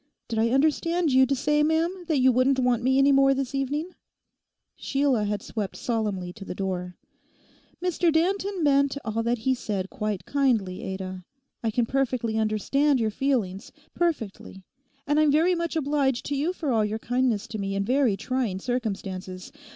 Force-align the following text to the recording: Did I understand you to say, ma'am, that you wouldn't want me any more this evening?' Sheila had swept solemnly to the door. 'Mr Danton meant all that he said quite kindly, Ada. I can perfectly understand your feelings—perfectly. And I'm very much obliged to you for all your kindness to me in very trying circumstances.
Did 0.29 0.39
I 0.39 0.49
understand 0.49 1.11
you 1.11 1.27
to 1.27 1.35
say, 1.35 1.61
ma'am, 1.61 2.05
that 2.07 2.17
you 2.17 2.31
wouldn't 2.31 2.57
want 2.57 2.81
me 2.81 2.97
any 2.97 3.11
more 3.11 3.35
this 3.35 3.53
evening?' 3.53 3.91
Sheila 4.75 5.25
had 5.25 5.43
swept 5.43 5.75
solemnly 5.77 6.33
to 6.33 6.43
the 6.43 6.55
door. 6.55 6.95
'Mr 7.83 8.11
Danton 8.11 8.63
meant 8.63 8.97
all 9.05 9.21
that 9.21 9.37
he 9.37 9.53
said 9.53 9.91
quite 9.91 10.25
kindly, 10.25 10.81
Ada. 10.81 11.23
I 11.63 11.69
can 11.69 11.85
perfectly 11.85 12.35
understand 12.39 12.99
your 12.99 13.11
feelings—perfectly. 13.11 14.63
And 15.05 15.19
I'm 15.19 15.29
very 15.31 15.53
much 15.53 15.75
obliged 15.75 16.25
to 16.25 16.35
you 16.35 16.51
for 16.51 16.71
all 16.71 16.83
your 16.83 16.97
kindness 16.97 17.45
to 17.49 17.59
me 17.59 17.75
in 17.75 17.85
very 17.85 18.17
trying 18.17 18.57
circumstances. 18.59 19.51